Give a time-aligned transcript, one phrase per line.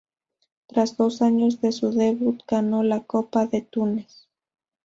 [0.65, 4.27] Tras dos años de su debut ganó la Copa de Túnez.